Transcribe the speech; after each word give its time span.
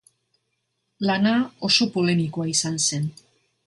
Lana 1.09 1.35
oso 1.71 1.89
polemikoa 1.99 2.51
izan 2.57 2.85
zen. 2.91 3.11